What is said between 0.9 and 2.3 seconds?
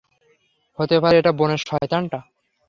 পারে এটা বনের শয়তান টা।